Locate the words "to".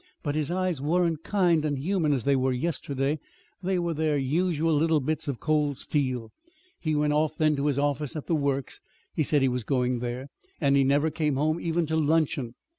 7.57-7.67, 11.85-11.95